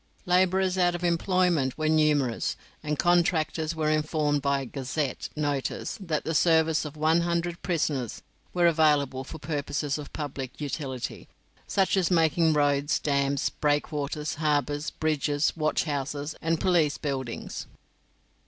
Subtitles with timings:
[0.25, 6.33] Labourers out of employment were numerous, and contractors were informed by 'Gazette' notice that the
[6.33, 11.27] services of one hundred prisoners were available for purposes of public utility,
[11.67, 17.67] such as making roads, dams, breakwaters, harbours, bridges, watchhouses, and police buildings.